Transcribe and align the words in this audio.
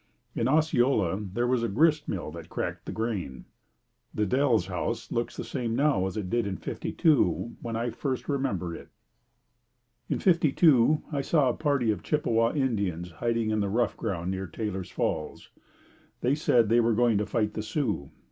In 0.35 0.47
Osceola 0.47 1.15
there 1.31 1.45
was 1.45 1.61
a 1.61 1.67
grist 1.67 2.07
mill 2.09 2.31
that 2.31 2.49
cracked 2.49 2.87
the 2.87 2.91
grain. 2.91 3.45
The 4.15 4.25
Delles 4.25 4.65
House 4.65 5.11
looks 5.11 5.37
the 5.37 5.43
same 5.43 5.75
now 5.75 6.07
as 6.07 6.17
it 6.17 6.27
did 6.27 6.47
in 6.47 6.57
'52 6.57 7.57
when 7.61 7.75
I 7.75 7.91
first 7.91 8.27
remember 8.27 8.73
it. 8.75 8.89
In 10.09 10.17
'52 10.17 11.03
I 11.11 11.21
saw 11.21 11.49
a 11.49 11.53
party 11.53 11.91
of 11.91 12.01
Chippewa 12.01 12.51
Indians 12.53 13.11
hiding 13.11 13.51
in 13.51 13.59
the 13.59 13.69
rough 13.69 13.95
ground 13.95 14.31
near 14.31 14.47
Taylor's 14.47 14.89
Falls. 14.89 15.51
They 16.21 16.33
said 16.33 16.69
they 16.69 16.79
were 16.81 16.93
going 16.95 17.19
to 17.19 17.25
fight 17.27 17.53
the 17.53 17.61
Sioux. 17.61 18.09